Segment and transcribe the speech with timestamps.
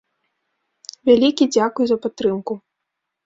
[1.09, 2.53] Вялікі дзякуй за падтрымку.